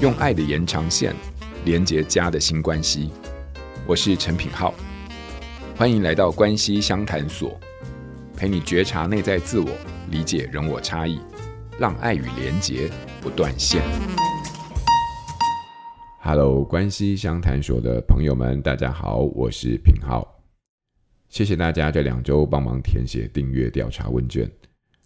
[0.00, 1.14] 用爱的延长线
[1.66, 3.10] 连接家的新关系。
[3.86, 4.72] 我是陈品浩，
[5.76, 7.60] 欢迎来到关系相谈所，
[8.34, 9.68] 陪你觉察内在自我，
[10.10, 11.20] 理解人我差异，
[11.78, 12.90] 让爱与连结
[13.20, 13.82] 不断线。
[16.22, 20.26] Hello，关系相谈所的朋友们，大家好，我是品浩。
[21.28, 24.50] 谢谢大家这两周帮忙填写订阅调查问卷，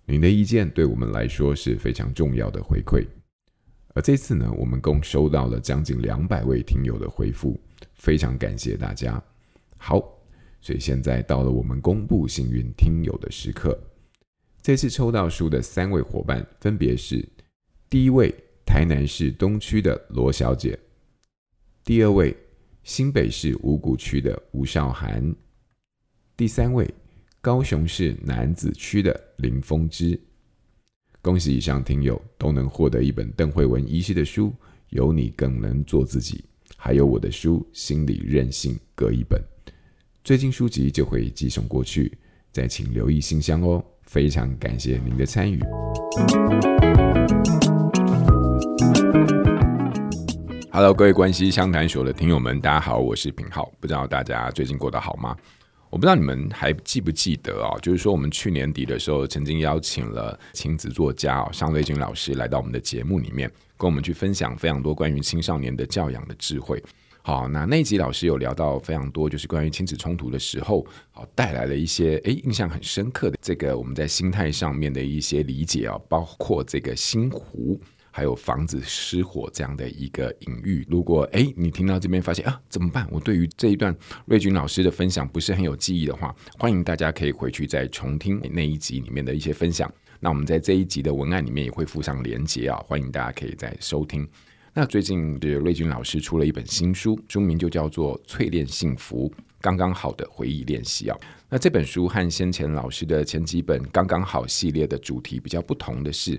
[0.07, 3.05] 您的意见对我们来说是非常重要的回馈。
[3.95, 7.59] 而这次呢，我们共收到了将近两百位听友的回复，
[7.95, 9.23] 非常感谢大家。
[9.77, 10.01] 好，
[10.61, 13.79] 所以现在到了我们公布幸运听友的时刻。
[14.61, 17.25] 这次抽到书的三位伙伴分别是：
[17.89, 18.35] 第一位，
[18.67, 20.77] 台南市东区的罗小姐；
[21.85, 22.37] 第二位，
[22.83, 25.33] 新北市五股区的吴少涵；
[26.37, 26.93] 第三位，
[27.41, 30.19] 高雄市楠梓区的林峰之。
[31.25, 34.49] 恭喜以上听友都能获得一本邓惠文医师的书
[34.91, 36.45] 《有你更能做自己》，
[36.77, 39.43] 还有我的书《心理韧性》各一本。
[40.23, 42.13] 最近书籍就会寄送过去，
[42.53, 43.83] 再请留意信箱哦。
[44.03, 45.59] 非常感谢您的参与。
[50.71, 53.73] Hello，各位关系相谈所的听友们，大家好，我是品浩。
[53.81, 55.35] 不知道大家最近过得好吗？
[55.95, 57.79] 我不知道你们还记不记得啊？
[57.81, 66.83] 就是说，我们去年底的时候，曾经邀请了亲子作家啊，尚瑞君老师来到我们的节目里面，跟我们去分享非常多关于青少年的教养的智慧。
[67.23, 77.81] 好，那那一集老师有聊到非常多，就是关于亲子冲突的时候，好带来了一些诶印象很深刻的这个我们在心态上面的一些理解啊，包括这个心湖。
[78.17, 80.87] 还有防止失火这样的一个隐喻。
[80.89, 83.09] 如果诶你听到这边发现啊怎么办？
[83.11, 83.93] 我对于这一段
[84.27, 89.93] 瑞君老师的分享不是很有记忆的话，欢迎大家可以回去再重听那一集里面的一些分享。
[90.21, 94.25] 那我们在这一集的文案里面也会附上连结啊，欢迎大家可以再收听。
[94.73, 99.29] 那最近的瑞君老师出了一本新书，书名就叫做《淬炼幸福
[99.61, 101.19] 刚刚好的回忆练习》啊。
[101.49, 106.39] 那这本书和先前老师的前几本刚刚好系列的主题比较不同的是。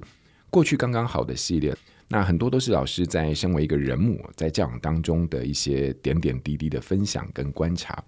[0.55, 1.75] 过去刚刚好的系列，
[2.07, 8.01] 那很多都是老师在身为一个人母在教养当中的一些点点滴滴的分享跟观察。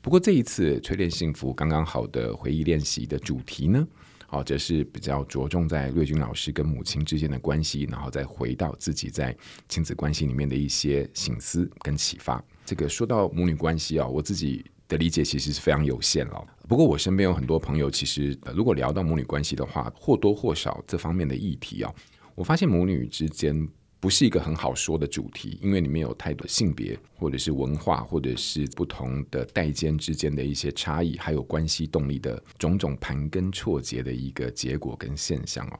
[0.00, 3.86] 不过这一次淬炼幸福刚刚好的回忆练习的主题呢，
[4.30, 9.36] 哦，则是比较着重在瑞君老师跟母亲之间的关系，然后再回到自己在
[9.68, 12.42] 亲子关系里面的一些醒思跟启发。
[12.64, 16.46] 这个说到母女关系啊，我自己的理解其实是非常有限了。
[16.68, 21.94] 不过我身边有很多朋友，其实如果聊到母女关系的话，或多或少这方面的议题啊，
[22.34, 23.66] 我发现母女之间
[24.00, 35.78] 不是一个很好说的主题，因为里面有太多性别或者是文化或者是不同的代间之间的一些差异，还有关系动力的种种盘根错节的一个结果跟现象哦。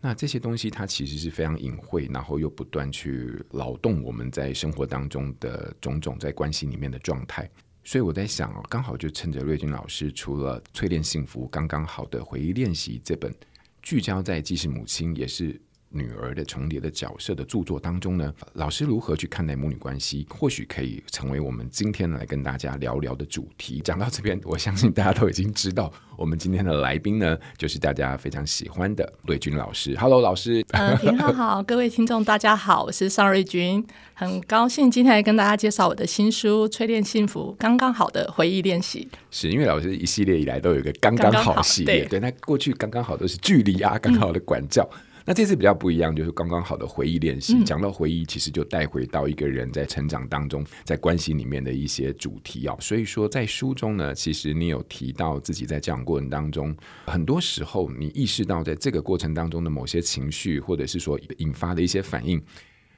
[0.00, 7.50] 那这些东西它其实是非常隐晦，然后又不断去劳动我们在生活当中的种种在关系里面的状态。
[7.88, 13.34] 所以我在想哦，刚好就趁着瑞军老师除了淬炼幸福刚刚好的回忆练习这本
[13.80, 15.58] 聚焦在既是母亲也是
[15.90, 23.80] 女儿的重叠的角色的著作当中呢，老师如何去看待母女关系，或许可以成为我们今天来跟大家聊聊的主题。
[23.80, 29.96] 讲到这边，我相信大家都已经知道，我们今天的来宾呢，就是大家非常喜欢的瑞君老师。
[29.96, 30.62] Hello，老师。
[30.72, 33.82] 嗯，品皓好，各位听众大家好，我是尚瑞君，
[34.12, 39.08] 很高兴今天来跟大家介绍我的新书《淬炼幸福刚刚好的回忆练习》。
[39.30, 44.86] 是因为老师一系列以来都有一个刚刚好系列，刚刚对，对，那过去刚刚好都是距离啊，刚刚好的管教。
[44.92, 47.62] 嗯那这次比较不一样，就是刚刚好的回忆练习。
[47.62, 52.74] 讲到回忆，其实就带回到一个人在成长当中，在关系里面的一些主题啊。
[52.80, 56.74] 所以说，在书中呢，其实你有提到自己在教养过程当中，
[57.04, 62.42] 很多时候你意识到，在这个过程当中的某些情绪，或者是说引发的一些反应，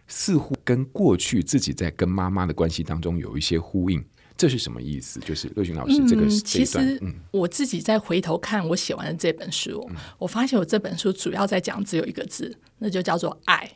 [0.07, 4.01] 似乎跟过去自己在跟妈妈的关系当中有一些呼应。
[4.41, 5.21] 这是什么意思？
[5.21, 6.99] 就是乐群老师这个、嗯、其实
[7.31, 13.71] 我自己在回头看我写完的这本书，嗯、我发现我这本书主要在讲只有一个字，那就叫做爱。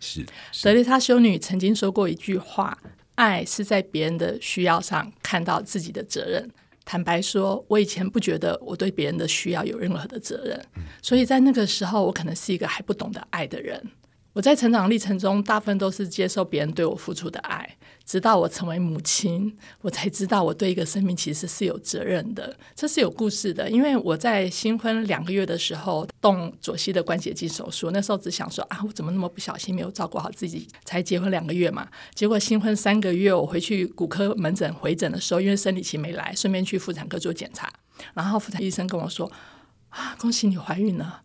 [0.00, 0.24] 是
[0.62, 2.78] 德丽莎修女曾经说过一句话
[3.16, 6.50] ：“爱是在别人的需要上看到自己的责任。”
[6.86, 13.86] 坦白说，我以前不觉得我对别人的需要有任何的责任，嗯、所以在那个时候，我可能是一个还不懂得爱的人。
[14.36, 17.66] 我在成长历程中，大部分都是接受别人对我付出的爱，
[18.04, 22.54] 直到我成为母亲，我才知道我对一个生命其实是有责任的。
[22.74, 31.88] 这是有故事的，因为我在新婚两个月的时候动左膝的关节镜手术，那时候只想说啊，我怎么那么不小心，没有照顾好自己，才结婚两个月嘛。
[32.14, 37.72] 结果新婚三个月，我回去骨科门诊回诊的时候，因为生理期没来，顺便去妇产科做检查，
[38.12, 39.32] 然后妇产医生跟我说
[39.88, 41.22] 啊，恭喜你怀孕了，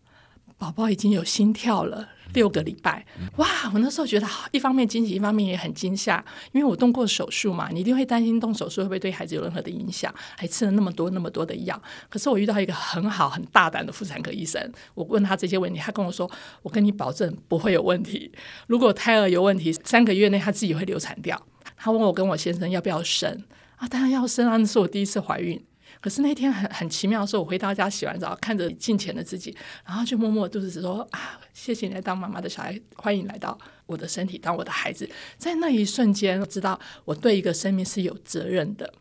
[0.62, 2.08] 宝宝已经有心跳了。
[2.34, 3.04] 六个礼拜。
[3.38, 3.46] 哇！
[3.74, 11.82] 我那时候觉得，一方面惊喜，一方面也很惊吓，因为我动过手术嘛，你一定会担心动手术会不会对孩子有任何的影响，还吃了那么多那么多的药。
[12.08, 16.30] 可是我遇到一个很好很大胆的妇产科医生，我问他这些问题，他跟我说
[16.62, 18.30] ：“我跟你保证不会有问题。
[18.68, 21.38] 如果胎儿有问题，三个月内他自己会流产掉。”
[21.76, 23.42] 他问我跟我先生要不要生
[23.76, 23.88] 啊？
[23.88, 24.56] 当然要生啊！
[24.56, 25.60] 那是我第一次怀孕。
[26.02, 29.56] 可是那天很很奇妙的是，我回到家洗完澡，看着镜前的自己，
[29.86, 33.56] 然后就默默肚子说啊，谢谢你来当妈妈的小孩，欢迎来到
[33.86, 35.08] 我的身体当我的孩子。
[35.38, 38.92] 在那一瞬间，我知道我对一个生命是有责任的，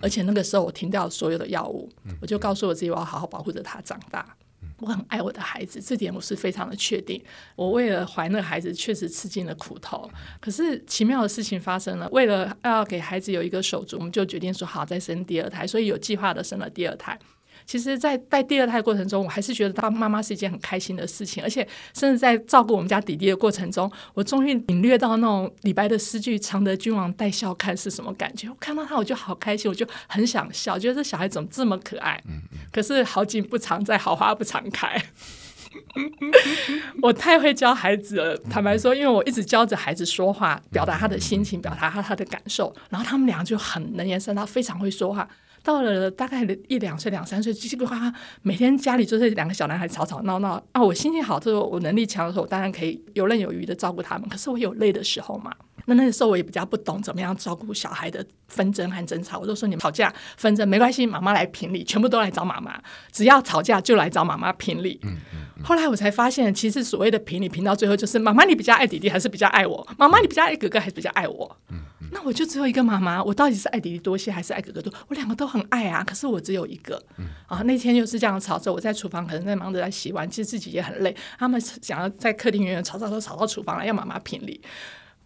[0.00, 1.90] 而且那个时候我停掉所有的药物，
[2.22, 4.34] 我就告诉我自己，我要好好保护着他长大。
[4.78, 7.22] 我很爱我的孩子，这点我是非常的确定。
[7.54, 10.08] 我为了怀那个孩子，确实吃尽了苦头。
[10.40, 17.18] 可是奇妙的事情发生了，为了要给孩子有一个手足，我们就决定说好再生第二胎，所以有计划的生了第二胎。
[17.66, 28.48] 其实，在带第二胎的过程中，我还是觉得当妈妈是一件很开心的事情，而且甚至在照顾我们家弟弟的过程中，我终于领略到那种李白的诗句“常德君王带笑看”是什么感觉。
[28.48, 32.22] 我看到他，我就好开心，我就很想笑，觉得这小孩怎么这么可爱。
[32.70, 35.02] 可是好景不常在，好花不常开。
[37.02, 45.28] 我太会教孩子了，坦白说，因为我一直教着孩子说话，表达他的心情，表达他他的感受，然后他们俩就很能言善道，非常会说话。
[45.66, 47.94] 到了大概一两岁、两三岁，叽叽呱呱，
[48.42, 50.80] 每天家里就是两个小男孩吵吵闹闹啊！
[50.80, 54.28] 我心情好的时候，我能力强的时候，我当然可以游刃有余的照顾他们。
[54.28, 55.52] 可是我有累的时候嘛，
[55.86, 59.38] 那那个时候我也比较不懂怎么样照顾小孩的纷争和争吵。
[59.38, 62.80] 我就说你们吵架纷争没关系，妈妈来评理，全部都来找妈妈，
[63.10, 65.00] 只要吵架就来找妈妈评理。
[65.02, 65.64] 嗯嗯嗯。
[65.64, 69.86] 后来我才发现，其实所谓的评理评到最后就是妈妈你比较爱弟弟还是比较爱我？
[69.96, 71.56] 妈妈你比较爱哥哥还是比较爱我？
[71.70, 71.78] 嗯。
[72.12, 74.92] 那我就只有一个妈妈，我到底是爱弟弟多些还是爱哥哥多？
[75.08, 77.02] 我两个都很爱啊，可是我只有一个。
[77.18, 81.14] 嗯、啊，那天就是这样吵着，我在厨房可能在忙着在洗碗，其实自己也很累。
[81.36, 84.60] 他们想要在客厅远远吵吵吵吵到厨房来，要妈妈评理，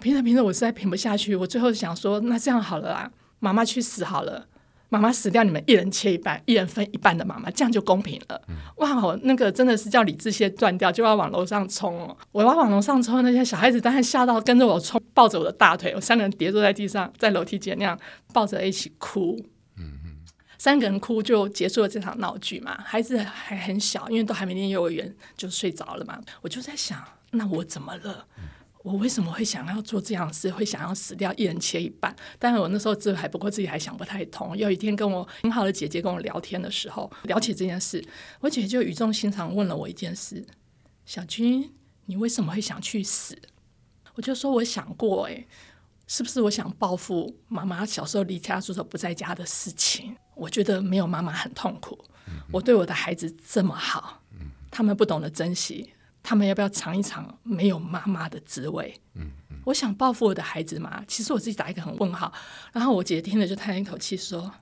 [0.00, 4.46] 评着平着我实在评不下去，我最后想说，那这样好了啊，妈妈去死好了。
[4.92, 8.42] 妈妈死掉，你们一人切一半，一人分一半的妈妈，这样就公平了。
[8.48, 12.16] 嗯、哇，我那个真的是叫理智线断掉，就要往楼上冲哦！
[12.32, 17.96] 我要往楼上冲，那些小孩子当然吓到，跟着我冲，抱着我的大腿，我三个人跌坐在地上，在楼梯间那样
[18.32, 19.38] 抱着一起哭。
[19.76, 20.16] 嗯嗯，
[20.58, 22.76] 三个人哭就结束了这场闹剧嘛。
[22.84, 26.20] 孩子还很小，因为都还没念幼儿园，就睡着了嘛。
[26.40, 27.00] 我就在想，
[27.30, 28.26] 那我怎么了？
[28.38, 28.48] 嗯
[28.82, 30.50] 我为什么会想要做这样的事？
[30.50, 32.14] 会想要死掉，一人切一半？
[32.38, 34.56] 但是我那时候智慧还不过，自己还想不太通。
[34.56, 38.02] 有一天跟我很好的姐姐跟我聊天的时候，聊起这件事，
[38.40, 40.44] 我姐姐就语重心长问了我一件事：
[41.04, 41.70] 小君，
[42.06, 43.38] 你为什么会想去死？
[44.14, 45.46] 我就说我想过，诶，
[46.06, 50.16] 是不是我想报复妈妈小时候离家出走不在家的事情？
[50.34, 52.02] 我觉得没有妈妈很痛苦，
[52.50, 54.22] 我对我的孩子这么好，
[54.70, 55.92] 他们不懂得珍惜。
[56.22, 58.94] 他们要不要尝一尝没有妈妈的滋味？
[59.14, 61.02] 嗯嗯，我想报复我的孩子嘛。
[61.08, 62.32] 其实我自己打一个很问号。
[62.72, 64.52] 然后我姐姐听了就叹一口气说：“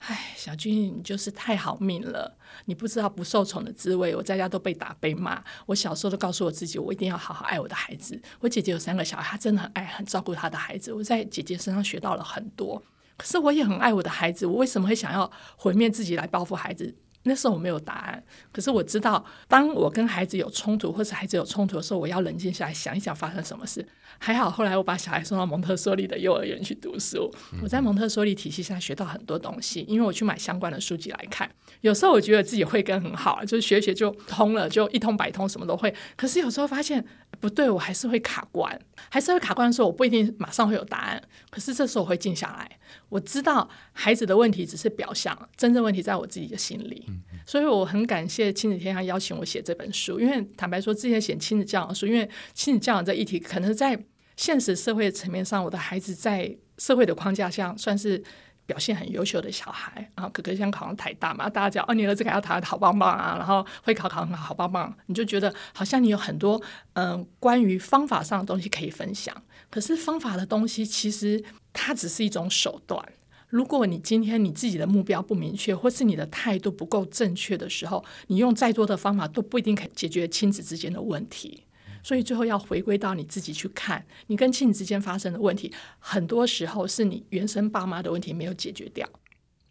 [0.00, 4.14] 哎，小君，你就是太好命了，你不知道不受宠的滋味。
[4.16, 8.20] 我在家都被打被骂，我小时候都告诉我自己，我一定要好好爱我的孩子。
[8.40, 10.92] 我姐姐有三个小孩，她真的很爱很照顾她的孩子。
[10.92, 12.82] 我在姐姐身上学到了很多。
[13.16, 18.22] 可是我也很爱我的孩子，我为什么会想要毁灭自己来报复孩子？”那时候我没有答案，
[18.52, 23.86] 可是我知道，当我跟孩子有冲突，或是孩子有冲突的时候，我要冷静下来想一想发生什么事。
[24.18, 31.50] 还好后来我把小孩送到蒙特梭利的幼儿园去读书，我在蒙特梭利体系下学到很多东西，因为我去买相关的书籍来看。
[31.80, 35.92] 有时候我觉得自己会跟很好，就是学学就通了，就一通百通，什么都会。
[36.16, 37.04] 可是有时候发现
[37.40, 38.78] 不对，我还是会卡关，
[39.10, 41.22] 还是会卡关的时候，我不一定马上会有答案。
[41.50, 42.70] 可是这时候我会静下来。
[43.08, 47.06] 我知道孩子的问题只是表象，真正问题在我自己的心里。
[47.46, 53.98] 所以我很感谢亲子天下邀请我写这本书，因为坦白说，之前写亲子教养书，因为亲子教养这议题，可能在
[54.36, 58.22] 现实社会的层面上，我的孩子在社会的框架下算是
[58.66, 60.28] 表现很优秀的小孩啊。
[60.28, 66.60] 哥哥想考上台大嘛，大家讲哦，你儿子考上台大好棒棒啊，然后会考考很好，棒棒，你就觉得好像你有很多
[66.94, 69.34] 嗯、呃、关于方法上的东西可以分享。
[69.70, 71.42] 可是方法的东西其实
[71.72, 73.04] 它只是一种手段。
[73.48, 81.62] 如果你今天你自己的目标不明确，或是你的态度不够正确的时候，你用再多的方法都不一定可以解决亲子之间的问题。
[82.04, 89.08] 所以最后要回归到你自己去看，你跟亲子之间发生的问题，很多时候是你原生爸妈的问题没有解决掉。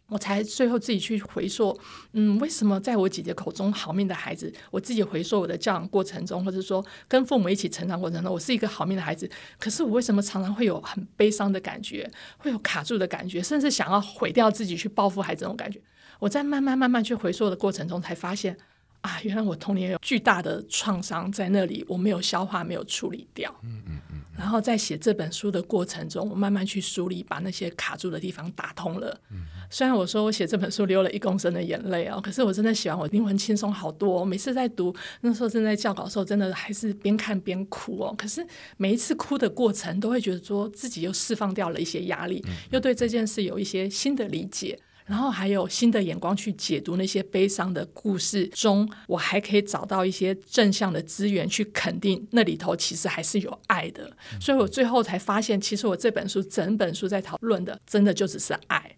[0.08, 1.76] 我才最后自己去回溯，
[2.12, 15.80] 嗯，为什么在我姐姐口中好命的孩子，我自己回溯我的教养过程中，或者说跟父母一起成长过程中，我是一个好命的孩子，可是我为什么常常会有很悲伤的感觉，会有卡住的感觉，甚至想要毁掉自己去报复孩子这种感觉？
[16.18, 18.56] 我在慢慢慢慢去回溯的过程中，才发现
[19.04, 23.54] 啊，原来我童年有巨大的创伤在那里，我没有消化，没有处理掉。
[23.62, 24.20] 嗯嗯嗯。
[24.34, 29.20] 然后在写这本书的过程中，我慢慢去梳理，把那些卡住的地方打通了。
[29.30, 29.44] 嗯。
[29.68, 34.24] 虽然我说我写这本书流了一公升的眼泪哦，可是我真的喜欢，我灵魂轻松好多哦。
[34.24, 38.14] 每次在读那时候正在校稿的时候，真的还是边看边哭哦。
[38.16, 38.42] 可是
[38.78, 54.10] 每一次哭的过程，都会觉得说自己又释放掉了一些压力，又对这件事有一些新的理解，然后还有新的眼光去解读那些悲伤的故事中，我还可以找到一些正向的资源去肯定那里头其实还是有爱的。
[54.40, 58.96] 所以我最后才发现，其实我这本书整本书在讨论的，真的就只是爱。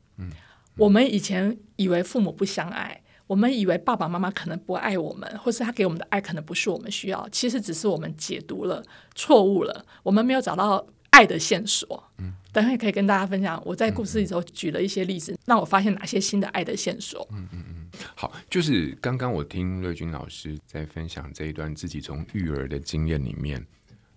[0.77, 8.85] 我们以前以为父母不相爱，我们以为爸爸妈妈可能不爱我们，或是他给我们的爱可能不是我们需要，其实只是我们解读了
[9.15, 12.05] 错误了，我们没有找到爱的线索。
[12.19, 17.29] 嗯，等会可以跟大家分享，我在故事里头举了一些例子，嗯、让我发现哪些新的爱的线索。
[17.31, 23.63] 嗯嗯嗯，好，就是刚刚我听瑞君老师在分享这一段自己从育儿的经验里面。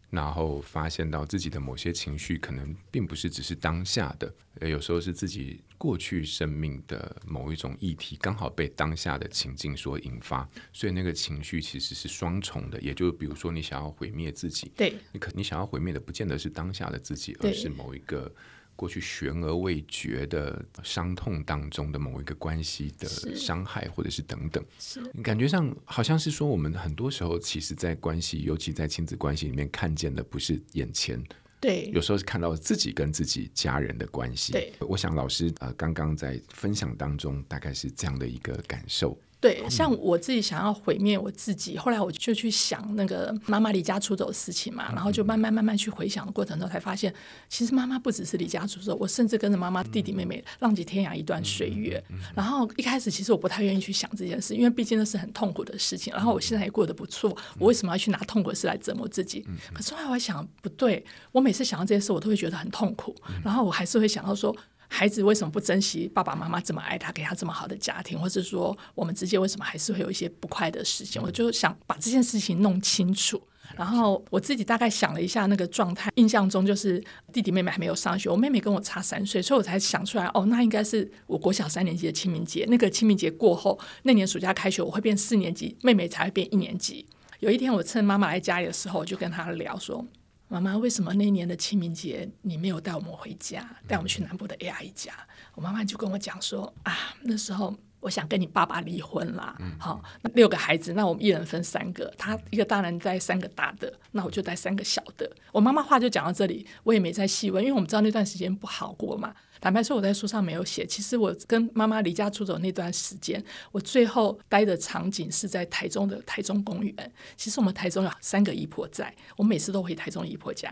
[0.10, 4.34] 然后发现到自己的某些情绪，可能并不是只是当下的，
[4.68, 12.82] 有时候是自己过去生命的某一种议题，刚好被当下的情境所引发，所以那个情绪其实是双重的。
[12.82, 18.34] 也就比如说，你想要毁灭自己，对，你可你想要毁灭的，不见得是当下的自己，而是某一个。
[18.80, 25.04] 过去悬而未决的伤痛当中的某一个关系的伤害，或者是等等，是。
[25.22, 31.22] 感觉上好像是说，我们很多时候其实，在关系，尤其在亲子关系里面，看见的不是眼前，
[31.60, 34.54] 对，有时候是看到自己跟自己家人的关系。
[34.54, 39.20] 对，我想老师呃，刚刚在分享当中，大概是这样的一个感受。
[39.42, 47.14] 对，像我自己想要毁灭我自己，后来我就去想那个妈妈离家出走的事情嘛，然后就慢慢慢慢去回想的过程中，才发现
[47.48, 52.04] 其实妈妈不只是离家出走，我甚至跟着妈妈弟弟妹妹浪迹天涯一段岁月。
[52.36, 56.14] 然后一开始其实我不太愿意去想这件事，因为毕竟那是很痛苦的事情。
[56.14, 59.48] 然后我现在也过得不错，我为什么要去拿痛苦的事来折磨自己？
[59.74, 64.54] 可是后来我想不对，我每次想到这件事，我都会觉得很痛苦，然后我还是会想到说。
[64.92, 71.22] 孩子为什么不珍惜爸爸妈妈这么爱他，给他这么好的家庭，或者说我们之间为什么还是会有一些不快的事情？
[71.22, 73.42] 我就想把这件事情弄清楚。
[73.78, 82.66] 然后我自己大概想了一下那个状态，印象中就是弟弟妹妹还没有上学，我妹妹跟我差三岁，所以我才想出来，哦，那应该是我国小三年级的清明节。
[82.68, 87.06] 那个清明节过后，那年暑假开学，我会变四年级，妹妹才会变一年级。
[87.42, 90.04] 有一天我趁妈妈来家里的时候，我就跟她聊说。
[90.52, 95.14] 妈妈，为什么那年的清明节你没有带我们回家，带我们去南部的 A 阿姨家？
[95.54, 99.56] 我妈妈就跟我讲说啊，那时候我想跟你爸爸离婚啦。
[99.78, 105.32] 好，那六个孩子，那我们一人分三个，他一个大人带三个大的，那我就带三个小的。
[105.52, 109.36] 我妈妈话就讲到这里，我也没再细问，因为我们知道那段时间不好过嘛。
[109.62, 110.86] 坦白说，我在书上没有写。
[110.86, 117.12] 其实我跟妈妈离家出走那段时间，我最后待的场景是在台中的台中公园。
[117.36, 120.72] 其实我们台中有三个姨婆在，我每次都回台中姨婆家。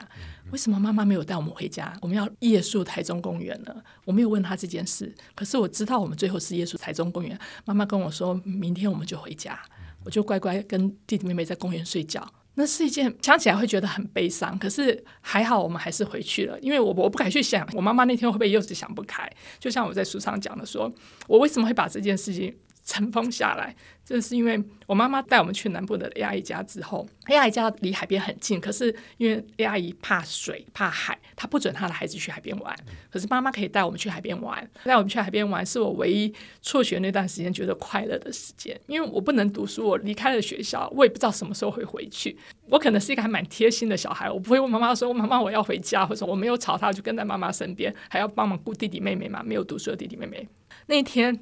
[0.52, 1.94] 为什么妈妈没有带我们回家？
[2.02, 3.76] 我们要夜宿台中公园呢？
[4.06, 7.38] 我没有问她这件事，可是我知道我们最后是夜宿台中公园。
[7.66, 9.60] 妈妈跟我说明天我们就回家，
[10.06, 12.26] 我就乖乖跟弟弟妹妹在公园睡觉。
[12.60, 20.92] 那是一件想起来会觉得很悲伤，可是还好我们还是回去了，因为我我不敢去想我妈妈那天会不会又是想不开，就像我在书上讲的说，
[21.28, 22.56] 我为什么会把这件事情
[22.88, 23.76] 尘封下来。
[24.04, 32.74] 这是因为我妈妈带我们去南部的 A 阿姨家之后，A 阿姨家离海边很近，可是因为 A 阿姨怕水怕海，她不准她的孩子去海边玩。
[33.10, 38.80] 可是妈妈可以带我们去海边玩，带我们去海边玩是我唯一辍学那段时间觉得快乐的时间。
[38.88, 42.38] 因为我不能读书，我离开了学校，我也不知道什么时候会回去。
[42.70, 50.48] 我可能是一个还蛮贴心的小孩，我不会问妈妈说：“妈妈，我要回家。”或者我没有吵她，就跟在妈妈身边，还要帮忙顾弟弟妹妹嘛，没有读书的弟弟妹妹。
[50.86, 51.38] 那一天。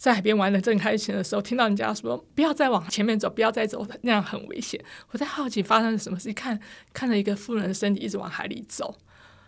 [0.00, 4.82] 在海边玩得正开心的时候，听到人家说不要再往前面走，不要再走，那样很危险。
[5.10, 6.58] 我在好奇发生了什么事，一看
[6.94, 8.96] 看着一个妇人的身体一直往海里走，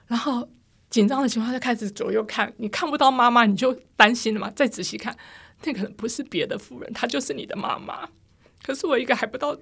[0.09, 0.47] 然后
[0.91, 4.53] 紧张的情况下开始左右看，你看不到妈妈，你就担心了嘛。
[4.55, 5.17] 再仔细看，
[5.65, 8.07] 那可能不是别的妇人，她就是你的妈妈。
[8.63, 9.57] 可是我一个还不到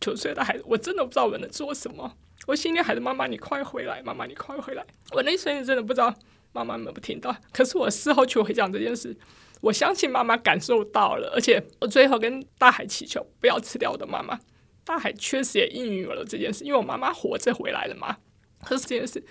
[0.00, 2.12] 九岁的孩子，我真的不知道我能做什么。
[2.48, 4.84] 我心里喊着妈妈，你快回来，妈妈你快回来。
[5.12, 6.12] 我那一瞬间真的不知道
[6.52, 9.16] 妈妈有没有听到，可是我事后去回想这件事。
[9.64, 14.38] 我相信妈妈感受到了，而且我最后跟大海祈求不要吃掉我的妈妈。
[14.84, 18.18] 大海确实也应允了这件事，因为我妈妈活着回来了嘛。
[18.62, 19.24] 可是这件事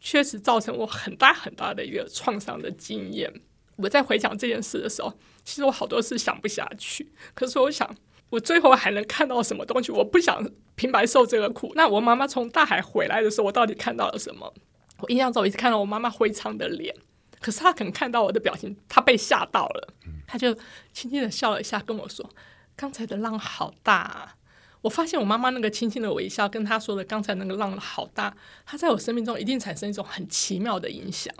[0.00, 3.32] 确实造成我很大很大的一个创伤的经验。
[3.76, 7.12] 我在回想这件事的时候，其实我好多事想不下去。
[7.32, 7.88] 可是我想，
[8.30, 9.92] 我最后还能看到什么东西？
[9.92, 10.44] 我不想
[10.74, 11.70] 平白受这个苦。
[11.76, 14.52] 那我妈妈从大海回来的时候，我到底看到了什么？
[14.98, 16.92] 我印象中，我一直看到我妈妈灰苍的脸。
[17.40, 19.94] 可是他可能看到我的表情，他被吓到了，
[20.26, 20.54] 他就
[20.92, 22.28] 轻轻的笑了一下，跟我说
[22.76, 24.34] ：“刚才的浪好大啊。
[24.82, 31.34] 我发现我妈妈那个轻轻的微笑，跟她说的刚才那个浪好大，她在我生命中一定产生一种很奇妙的影响。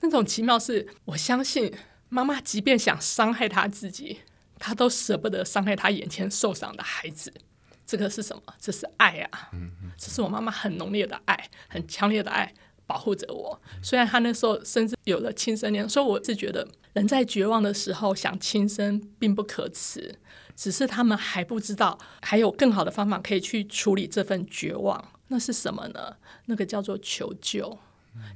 [0.00, 1.74] 那种奇妙是我相信
[2.08, 4.20] 妈妈即便想伤害她自己，
[4.60, 7.32] 她都舍不得伤害她眼前受伤的孩子。
[7.84, 8.42] 这个是什么？
[8.60, 9.50] 这是爱啊！
[9.98, 12.54] 这是我妈妈很浓烈的爱，很强烈的爱，
[12.86, 13.60] 保护着我。
[13.82, 20.16] 虽然他那时候甚至有了轻生念，所以我是觉得人在绝望的时候想轻生并不可耻。
[20.56, 25.12] 只是他们还不知道，还有更好的方法可以去处理这份绝望。
[25.28, 26.16] 那是什么呢？
[26.46, 27.76] 那个叫做求救。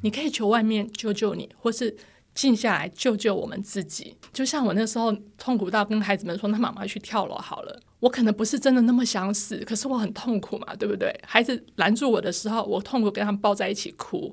[0.02, 1.96] 你可以求外面救救你，或是
[2.34, 4.16] 静下来救救我们自己。
[4.32, 11.12] 就像我那时候痛苦到跟孩子们说：“那妈妈去跳楼好了。”我可能不是真的那么想死，可是我很痛苦嘛，对不对？
[11.26, 14.32] 孩子拦住我的时候，我痛苦跟他们抱在一起哭。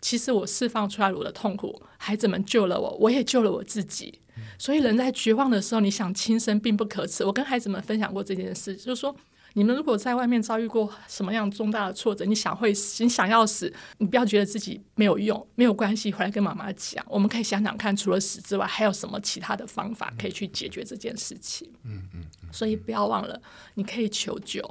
[0.00, 4.20] 其实我释放出来我的痛苦，孩子们救了我，我也救了我自己。
[4.56, 7.24] 所以人在绝望的时候，你想轻生并不可耻。
[7.24, 9.14] 我跟孩子们分享过这件事，就是说，
[9.54, 17.04] 你们如果在外面遭遇过什么样重大的挫折，你想会死，你想要死，你不要觉得自己没有用，没有关系，回来跟妈妈讲。
[17.08, 21.70] 我们可以想想看，除了死之外，还有什么其他的方法可以去解决这件事情。
[21.84, 22.24] 嗯嗯。
[22.50, 23.40] 所以不要忘了，
[23.74, 24.62] 你可以求救。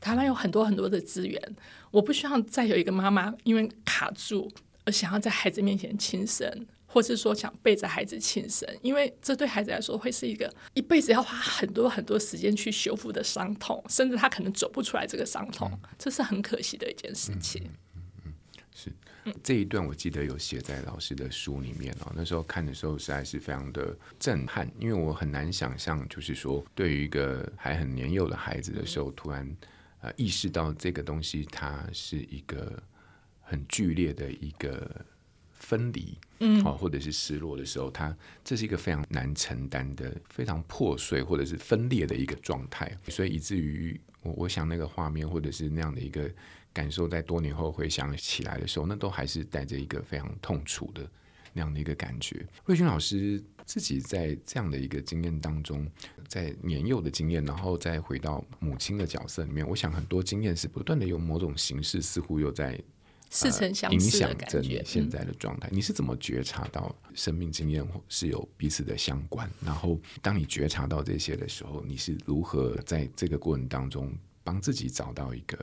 [0.00, 1.40] 台湾有很多很多的资源，
[1.90, 4.50] 我不希望再有一个妈妈因为卡住
[4.84, 6.66] 而想要在孩子面前轻生。
[6.92, 17.62] 或是说想背着孩子轻生，因为这对孩子来说会是一个一辈子要花很多很多时间去修复的伤痛，甚至他可能走不出来这个伤痛，嗯、这是很可惜的一件事情。
[17.64, 17.72] 嗯
[18.26, 18.32] 嗯、
[18.74, 18.92] 是
[19.42, 22.12] 这一段我记得有写在老师的书里面哦。
[22.14, 29.56] 那时候看的时候实在是非常的震撼，因为我很难想象，就是说对于一个还很年幼的孩子的时候，突然
[30.02, 32.82] 呃意识到这个东西它是一个
[33.40, 35.06] 很剧烈的一个。
[35.62, 38.14] 分离，嗯，好或者是失落的时候，他
[38.44, 46.28] 这是一个非常难承担的、非常破碎或者是分裂的一个状态，所以以至于我我想那个画面或者是那样的一个
[46.72, 51.08] 感受，在多年后回想起来的时候，那都还是带着一个非常痛楚的
[51.52, 52.44] 那样的一个感觉。
[52.64, 55.88] 慧君老师自己在这样的一个经验当中，
[56.26, 62.76] 在年幼的经验，然后再回到母亲的角色里面，我想很多经验是不断的用某种形式，似乎又在。
[63.34, 65.66] 似曾相识的感觉，影响着你现在的状态。
[65.68, 69.50] 嗯、你是怎么觉察到生命经验是有彼此的相关？
[69.64, 74.12] 然后，当你觉察到这些的时候，你是如何在这个过程当中
[74.44, 75.58] 帮自己找到一个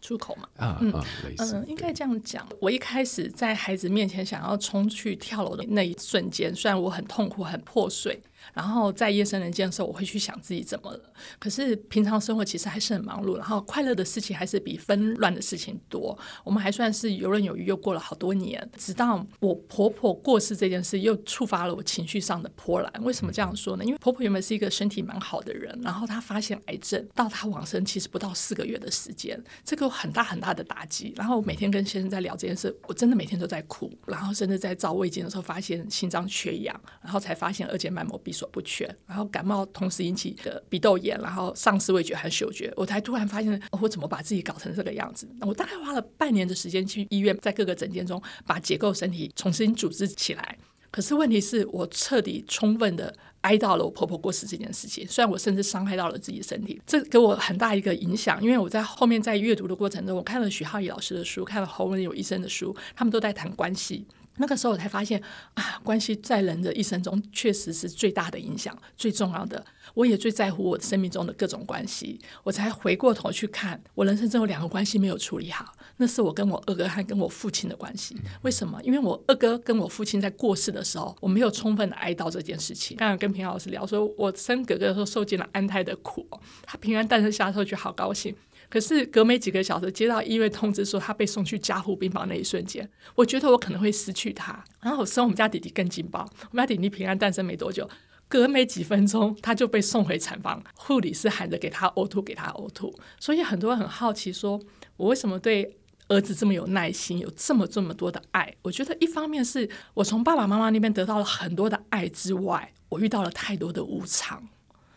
[0.00, 0.48] 出口嘛？
[0.56, 2.48] 啊，嗯，嗯，嗯，应该这样讲。
[2.58, 8.22] 我一开始在孩子面前想要冲去跳楼的那一瞬间，虽然我很痛苦、很破碎。
[8.52, 11.12] 然后在夜深人静的时候，我会去想自己怎么了。
[11.38, 16.16] 可是平常生活其实还是很忙碌，然后快乐的事情还是比纷乱的事情多。
[16.44, 18.70] 我们还算是游刃有余，又过了好多年。
[18.76, 22.92] 直到我婆婆过世这件事，又触发了我情绪上的波澜。
[23.02, 23.84] 为什么这样说呢？
[23.84, 31.12] 因为婆婆原本是一个身体蛮好的人，然后她发现癌症，到她往生其实不到四个月的时间，这个很大很大的打击。
[31.16, 33.90] 然后我每天跟先生在聊这件事，我真的每天都在哭。
[34.06, 45.28] 然后甚至在照胃镜的时候，发现心脏缺氧，然后才发现二尖脉膜所不全，然后感冒同时引起的鼻窦炎，然后丧失味觉和嗅觉，我才突然发现，我怎么把自己搞成这个样子？
[45.42, 50.58] 我大概花了半年的时间去医院，在各个诊间中把结构身体重新组织起来。
[50.90, 58.42] 可是问题是我彻底充分的哀悼了我婆婆过世这件事情，虽然我甚至伤害到了自己的身体，这给我很大一个影响。
[58.42, 64.04] 因为我在后面在阅读的过程中，我看了许浩怡老师的书，看了侯文有医生的书，他们都在谈关系。
[64.38, 65.22] 那个时候我才发现
[65.54, 69.64] 啊，关系在人的一生中确实是最大的影响，最重要的。
[69.94, 72.18] 我也最在乎我的生命中的各种关系。
[72.42, 78.16] 我才回过头去看，我人生中有两个关系没有处理好，那是我跟我二哥和跟我父亲的关系。
[78.42, 78.80] 为什么？
[78.82, 82.96] 因为我二哥跟我父亲在过世的时候，我没有充分的哀悼这件事情。
[82.96, 86.26] 刚刚跟平老师聊说，我生哥哥的时候受尽了安胎的苦，
[86.64, 88.34] 他平安诞生下的时候就好高兴。
[88.72, 94.64] 可是隔没几个小时，接到医院通知说他被送去加护病房那一瞬间，我觉得我可能会失去他。
[94.80, 97.86] 然后我生我们家弟弟更劲爆，我们家弟弟平安诞生没多久，
[98.28, 102.90] 隔没几分钟他就被送回产房，护理师喊着给他呕吐，给他呕吐。
[103.20, 104.58] 所以很多人很好奇，说
[104.96, 105.76] 我为什么对
[106.08, 108.54] 儿子这么有耐心，有这么这么多的爱？
[108.62, 114.48] 我觉得一方面是我从爸爸妈妈那边得到了很多的爱之外，我遇到了太多的无常。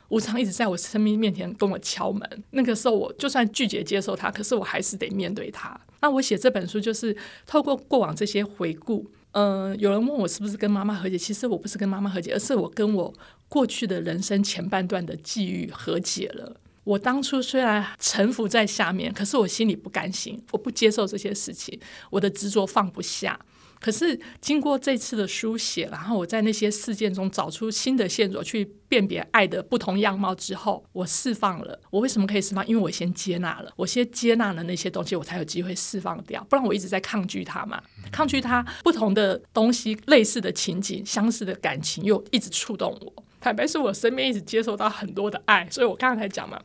[0.09, 5.79] 无常一直在我生命面前跟我敲门，那个时候我就算拒绝接受他，可是我还是得面对他。
[6.01, 7.15] 那我写这本书就是
[7.45, 9.05] 透过过往这些回顾。
[9.31, 13.13] 嗯、有人问我是不是跟妈妈和解，其实我不是跟妈妈和解，而是我跟我
[13.49, 16.55] 过去的人生前半段的际遇和解了。
[16.85, 21.77] 我当初虽然臣服在下面，可是我心里不甘心，我不接受这些事情，
[22.11, 23.37] 我的执着放不下。
[23.85, 31.79] 可是经过这次的书写，然后我在那些事件中找出新的线索，去辨别爱的不同样貌之后，我释放了。
[31.91, 32.67] 我为什么可以释放？
[32.67, 36.43] 因为我先接纳了，我先接纳了那些东西，我才有机会释放掉。
[36.49, 37.79] 不然我一直在抗拒它嘛，
[38.11, 43.23] 抗拒它不同的东西，类似的情景、相似的感情，又一直触动我。
[43.39, 46.59] 坦白说，我身边一直接受到很多的爱，所以我刚才讲嘛。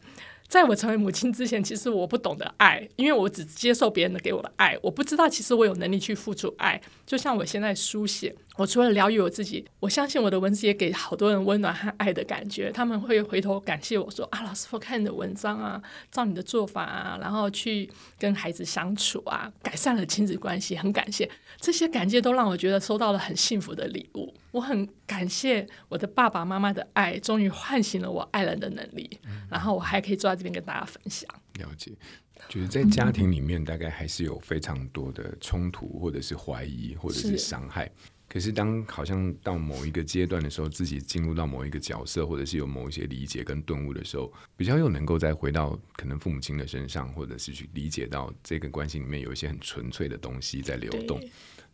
[0.51, 6.81] 在我成为母亲之前，其实我不懂得爱，因为我只接受别人的给我的爱，我不知道其实我有能力去付出爱。
[7.07, 12.73] 就像我现在书写，我除了疗愈我自己，我相信我的文字也给好多人温暖和爱的感觉。
[12.73, 24.35] 他们会回头感谢我说：“啊，老师，我看你的文章啊，照你的做法啊，然后去跟孩子相处啊，改善了亲子关系，很感谢。”这些感谢都让我觉得收到了很幸福的礼物。
[24.53, 29.09] 我很感谢我的爸爸妈妈的爱，终于唤醒了我爱人的能力。
[29.49, 31.29] 然后我还可以坐在这边跟大家分享。
[31.59, 31.93] 了解，
[32.49, 37.91] 就是在家庭里面，大概还是有非常多的冲突，或者是怀疑，或者是伤害。
[38.27, 51.21] 可是当好像到某一个阶段的时候，自己进入到某一个角色，或者是有某一些理解跟顿悟的时候，比较又能够再回到可能父母亲的身上，或者是去理解到这个关系里面有一些很纯粹的东西在流动。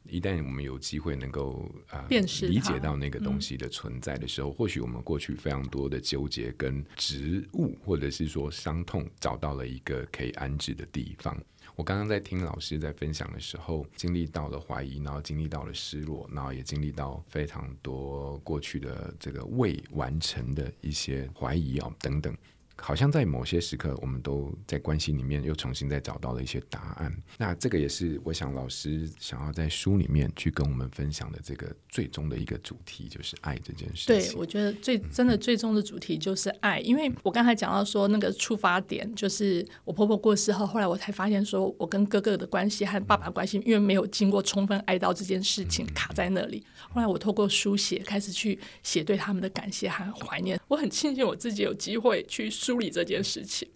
[0.09, 11.37] 一旦我们有机会能够啊、呃、理解到那个东西的存在的时候，嗯、或许我们过去非常多的纠结跟植物，或者是说伤痛，找到了一个可以安置的地方。
[11.75, 22.35] 我刚刚在听老师在分享的时候，经历到了怀疑，然后经历到了失落，然后也经历到非常多过去的这个未完成的一些怀疑啊、哦、等等。
[22.77, 27.15] 好像在某些时刻，我们都在关系里面又重新再找到了一些答案。
[27.39, 34.33] 那这个也是我想老师想要在书里面去跟我们分享的这个最终的一个主题，就是爱这件事情。
[34.33, 46.65] 对，我觉得最真的最终的主题就是爱，因为我刚才讲到说那个出发点就是我婆婆过世后，后来我才发现说我跟哥哥的关系和爸爸关系，因为没有经过充分爱到这件事情卡在那里。
[46.91, 53.69] 后来我透过书写开始去写对他们的感谢和怀念，我很庆幸我自己有机会去梳理这件事情，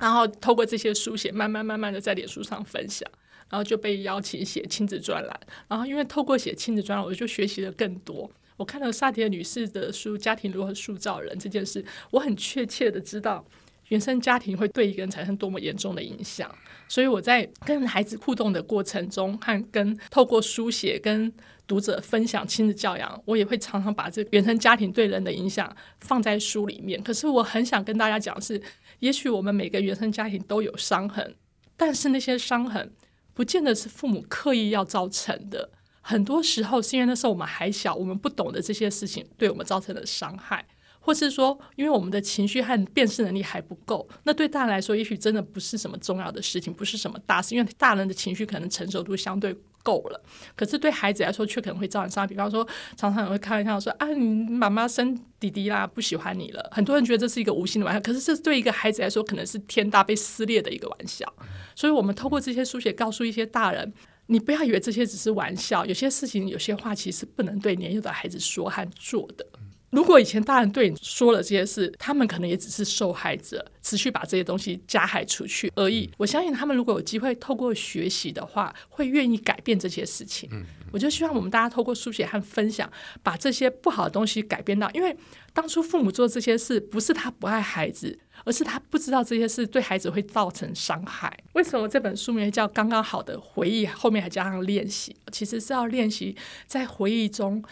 [0.00, 3.06] 然后透过这些书写，慢慢慢慢的在脸书上分享，
[3.50, 8.30] 然后就被邀请写亲子专栏，然后因为透过写亲子专栏，我就学习了更多。
[8.56, 13.44] 我看了萨提尔女士的书《家庭如何塑造人》这件事，我很确切的知道
[13.88, 16.50] 原生家庭会对一个人产生多么严重的影响，
[16.88, 21.30] 所以我在跟孩子互动的过程中，和跟透过书写跟
[21.68, 27.00] 读者分享亲子教养，我也会常常把这原生家庭对人的影响放在书里面。
[27.02, 28.60] 可是我很想跟大家讲是，
[29.00, 31.36] 也许我们每个原生家庭都有伤痕，
[31.76, 32.90] 但是那些伤痕
[33.34, 35.70] 不见得是父母刻意要造成的。
[36.00, 40.66] 很多时候是因为那时候我们还小，我们不懂得这些事情对我们造成的伤害，
[40.98, 44.08] 或是说因为我们的情绪和辨识能力还不够。
[44.24, 50.20] 那对大人来说，也许真的不是什么重要的事情，不是什么大事，因为大人的情绪可能成熟度相对够了，
[50.54, 52.26] 可是对孩子来说却可能会造成伤害。
[52.26, 61.32] 比方说，常常也会开玩笑说：“啊，你妈妈生弟弟啦，不喜欢你了。”很多人觉得这是一个无心的玩笑，可是这对一个孩子来说，可能是天大被撕裂的一个玩笑。
[61.74, 63.92] 所以，我们透过这些书写，告诉一些大人：
[64.26, 69.46] 你不要以为这些只是玩笑，有些事情、有些话，其实不能对年幼的孩子说和做的。
[69.90, 76.10] 如果以前大人对你说了这些事，他们可能也只是受害者，持续把这些东西加害出去而已。
[76.18, 80.48] 我相信他们如果有机会透过学习的话，会愿意改变这些事情。
[80.52, 82.90] 嗯我就希望我们大家透过书写和分享，
[83.22, 84.90] 把这些不好的东西改变到。
[84.92, 85.14] 因为
[85.52, 91.30] 当初父母做这些事，不是他不爱孩子，而是他不知道这些事对孩子会造成伤害。
[91.52, 95.14] 为什么这本书名叫《刚刚好的回忆》，后面还加上练习？
[95.30, 96.34] 其实是要练习
[96.66, 97.62] 在回忆中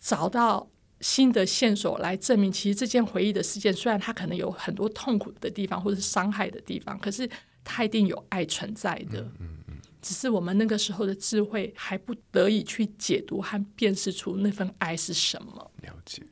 [0.00, 0.68] 找到。
[1.00, 7.28] 新的线索来证明，其实这件回忆的事件，虽然它可能有很多痛苦的地方，或者是伤害的地方，可是
[7.64, 9.20] 它一定有爱存在的。
[9.20, 9.74] 嗯嗯嗯。
[10.02, 15.70] 只是我们那个时候的智慧还不得以去解读和辨识出那份爱是什么。
[15.82, 16.22] 了解。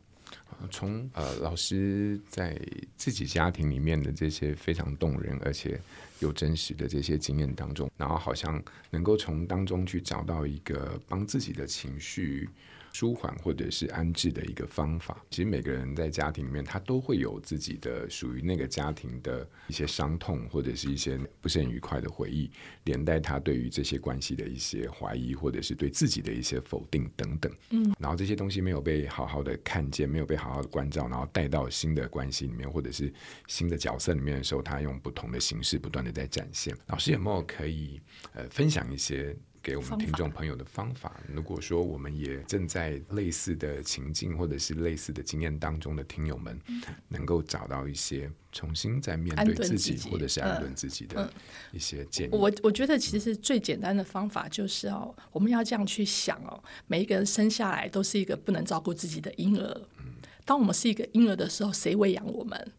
[0.71, 2.61] 从呃老师在
[2.97, 5.81] 自己家庭里面的这些非常动人而且
[6.19, 12.49] 有真实的这些经验当中，然后好像能够从当中去找到一个帮自己的情绪。
[12.93, 15.25] 舒缓或者是安置的一个方法。
[15.31, 22.51] 其实每个人在家庭里面，他都会有自己的属于那个家庭的一些伤痛，或者是一些不是很愉快的回忆，
[22.85, 27.53] 连带他对于这些关系的一些怀疑，或者是对自己的一些否定等等。
[27.71, 33.13] 嗯，然后这些东西没有被好好的看见，没有被好好的关照，然后带到新的关系里面，或者是
[33.47, 36.77] 新的角色里面的时候，他用不同的形式不断的在展现。
[36.87, 38.01] 老师有没有可以
[38.33, 39.37] 呃分享一些？
[39.69, 41.21] 给我们听众朋友的方法。
[41.31, 51.31] 如果说我们也正在类似的情境或者是类似的经验当中的听友们，嗯、能够找到一些重新再面对自己，或者是安顿自己的
[51.71, 52.31] 一些建议。
[52.33, 59.81] 我我觉得其实最简单的方法就是哦，我们要这样去想哦，每一个人生下来都是一个不能照顾自己的婴儿。
[59.99, 60.15] 嗯、
[60.47, 62.73] 当我们是一个婴儿的时候，谁喂养我们？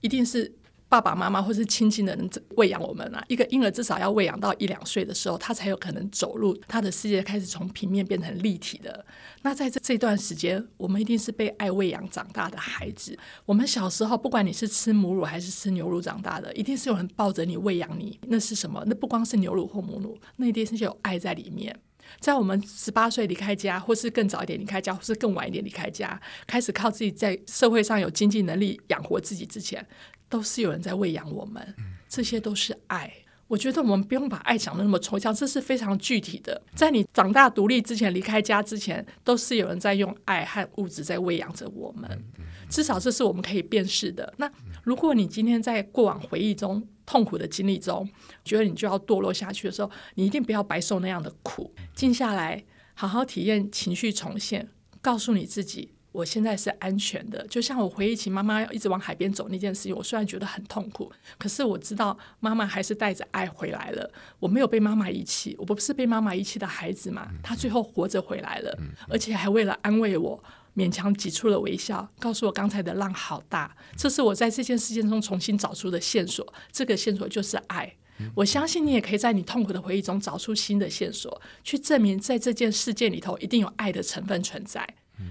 [0.00, 0.52] 一定是。
[0.92, 9.02] 爸爸妈妈或是亲近的人喂养我们啊，一个婴儿至少要喂养到一两岁的时候，他才有可能走路，他的世界开始从平面变成立体的。
[9.40, 13.18] 那在这这段时间，我们一定是被爱喂养长大的孩子。
[13.46, 18.18] 我们小时候，不管你是吃母乳还是吃牛乳长大的，一定是有人抱着你喂养你。
[18.26, 18.84] 那是什么？
[18.86, 21.74] 那不光是牛乳或母乳，那一定是有爱在里面。
[22.20, 29.86] 在我们十八岁离开家，或是更早一点离开家，或是更晚一点离开家，开始靠自己在社会上有经济能力养活自己之前。
[30.32, 31.74] 都是有人在喂养我们，
[32.08, 33.12] 这些都是爱。
[33.48, 36.58] 我觉得我们不用把爱讲的那么抽象，这是非常具体的。
[36.74, 42.08] 在你长大独立之前，离开家之前，都是有人在用爱和物质在喂养着我们。
[42.70, 44.32] 至少这是我们可以辨识的。
[44.38, 44.50] 那
[44.82, 48.08] 如果你今天在过往回忆中、痛苦的经历中，
[48.42, 51.74] 觉得你就要堕落下去的时候，你一定不要白受那样的苦。
[51.94, 52.64] 静下来，
[52.94, 54.70] 好好体验情绪重现，
[55.02, 55.92] 告诉你自己。
[56.12, 64.12] 我现在是安全的，就像我回忆起妈妈要一直往海边走那件事情，我虽然觉得很痛苦，可是我知道妈妈还是带着爱回来了。
[64.38, 67.28] 我没有被妈妈遗弃，我不是被妈妈遗弃的孩子嘛？
[67.42, 70.42] 她最后活着回来了，而且还为了安慰我，
[70.76, 73.74] 勉强挤出了微笑，告诉我刚才的浪好大。
[73.96, 77.96] 这是我在这件事件中重新找出的线索，这个线索就是爱。
[78.34, 84.86] 我相信你也可以在你痛苦的回忆中找出新的线索，去证明在这件事件里头一定有爱的成分存在。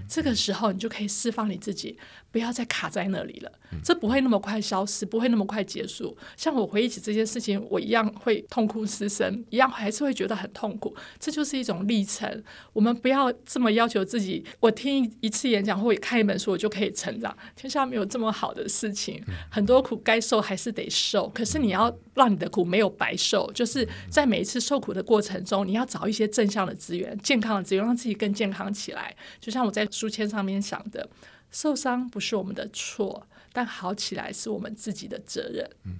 [0.08, 1.98] 这个时候，你就可以释放你自己，
[2.30, 3.52] 不要再卡在那里了。
[3.82, 6.16] 这不会那么快消失，不会那么快结束。
[6.36, 10.94] 像我回忆起这件事情，我一样会痛哭失声，一样还是会觉得很痛苦。
[11.18, 12.42] 这就是一种历程。
[12.72, 14.44] 我们不要这么要求自己。
[14.60, 17.34] 我听一次演讲或者看一本书，我就可以成长。
[17.56, 21.28] 天下没有这么好的事情，很多苦该受还是得受。
[21.30, 29.14] 可是你要让你的苦没有白受，就是在每一次受苦的过程中，你要找一些正向的资源、健康的资源，让自己更健康起来。
[29.40, 31.08] 就像我在书签上面想的。
[31.50, 35.68] 受伤不是我们的错，但好起来是我们自己的责任。
[35.84, 35.98] 嗯，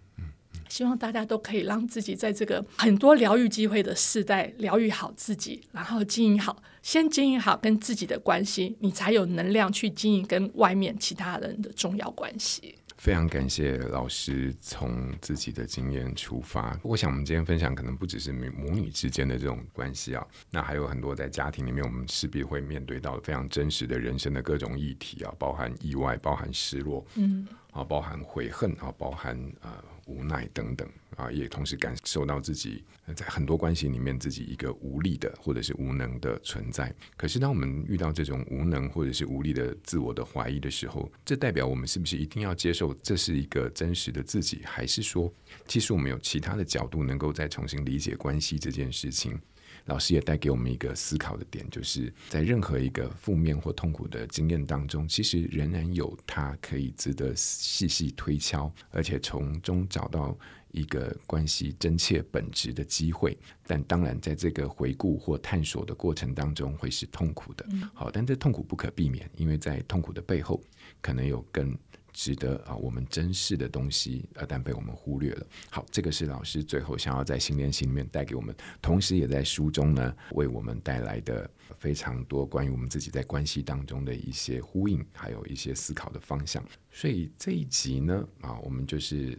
[0.69, 12.75] 希望大家都可以让自己在这个很多疗愈机会的时代疗愈好自己，然后经营好，先经营好跟自己的关系，你才有能量去经营跟外面其他人的重要关系。
[13.03, 16.79] 非常感谢老师从自己的经验出发。
[16.85, 29.69] 我想我们今天分享可能不只是母女之间的这种关系啊，那还有很多在家庭里面我们势必会面对到非常真实的人生的各种议题啊，包含意外，包含失落，嗯，啊，包含悔恨啊，包含呃。
[30.13, 32.85] 无奈等等啊，也同时感受到自己
[33.17, 36.95] 在很多关系里面自己一个无力的或者是无能的存在。
[37.17, 45.33] 可是当我们遇到这种无能或者是无力的自我的怀疑的时候，这代表我们是不是一定要接受这是一个真实的自己，还是说
[45.67, 49.41] 其实我们有其他的角度能够再重新理解关系这件事情？
[49.87, 60.37] 老师也带给我们一个思考的点，就是在任何一个负面或痛苦的经验当中，其实仍然有它可以值得细细推敲，而且从中找到
[60.71, 63.37] 一个关系真切本质的机会。
[63.67, 67.67] 但当然，在这个回顾或探索的过程当中，会是痛苦的。
[67.93, 70.63] 好，但这痛苦不可避免，因为在痛苦的背后，
[71.01, 71.77] 可能有更。
[72.13, 75.47] 值得啊，我们珍视的东西，呃，但被我们忽略了。
[75.71, 86.65] 好，这个是老师最后想要在心连心里面带给我们，同时也在书中呢为我们带来的非常多关于我们自己在关系当中的一些呼应，还有一些思考的方向。
[86.91, 89.39] 所以这一集呢，啊，我们就是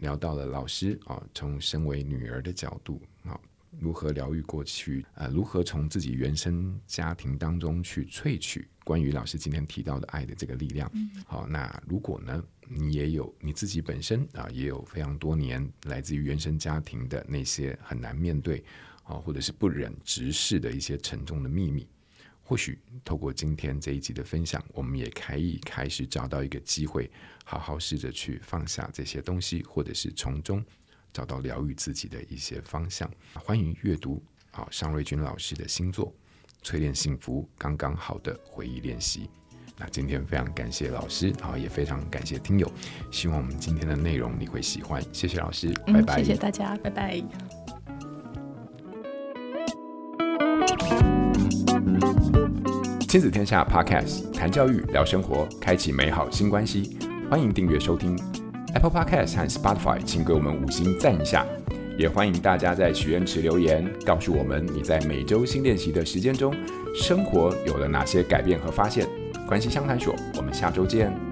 [0.00, 3.38] 聊到了老师啊，从身为女儿的角度啊。
[3.80, 5.02] 如何疗愈过去？
[5.14, 10.90] 呃，如何从自己原生家庭当中去萃取关于老师今天提到的爱的这个力量？
[10.94, 18.64] 嗯、好，那如果呢，你也有你自己本身啊，也有非常多年来自于原生家庭的那些很难面对
[19.04, 21.86] 啊，或者是不忍直视的一些沉重的秘密，
[22.42, 27.10] 或许透过今天这一集的分享，我们也可以开始找到一个机会，
[27.44, 30.64] 好好试着去放下这些东西，或者是从中。
[31.14, 36.06] 找到疗愈自己的一些方向，欢迎阅读啊，尚瑞君老师的新作
[36.62, 39.20] 《淬炼幸福刚刚好的回忆练习》。
[39.78, 42.70] 那今天非常感谢老师然后，也非常感谢听友，
[43.10, 45.02] 希望我们今天的内容你会喜欢。
[45.12, 46.18] 谢谢老师，拜拜。
[46.18, 47.22] 谢谢大家，拜拜。
[53.08, 56.96] 亲子天下 Podcast 谈教育、聊生活，开启美好新关系。
[57.28, 58.16] 欢迎订阅收听。
[58.74, 61.46] Apple Podcast 和 Spotify，请给我们五星赞一下。
[62.02, 66.52] 也欢迎大家在许愿池留言，告诉我们你在每周新练习的时间中，
[66.96, 69.06] 生活有了哪些改变和发现。
[69.46, 71.31] 关系相谈所，我们下周见。